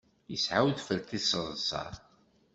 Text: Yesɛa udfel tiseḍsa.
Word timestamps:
Yesɛa 0.31 0.59
udfel 0.67 0.99
tiseḍsa. 1.09 1.83